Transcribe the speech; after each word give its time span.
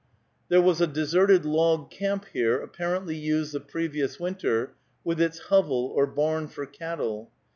There 0.49 0.63
was 0.63 0.81
a 0.81 0.87
deserted 0.87 1.45
log 1.45 1.91
camp 1.91 2.25
here, 2.33 2.59
apparently 2.59 3.15
used 3.15 3.53
the 3.53 3.59
previous 3.59 4.19
winter, 4.19 4.73
with 5.03 5.21
its 5.21 5.37
"hovel" 5.37 5.93
or 5.95 6.07
barn 6.07 6.47
for 6.47 6.65
cattle. 6.65 7.29